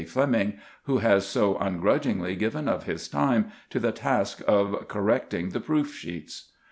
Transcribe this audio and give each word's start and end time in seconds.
Fleming, 0.09 0.53
who 0.85 0.97
has 0.97 1.27
so 1.27 1.59
ungrudgingly 1.59 2.35
given 2.35 2.67
of 2.67 2.85
his 2.85 3.07
time 3.07 3.51
to 3.69 3.79
the 3.79 3.91
task 3.91 4.41
of 4.47 4.87
correcting 4.87 5.49
the 5.49 5.59
proof 5.59 5.93
sheets. 5.93 6.49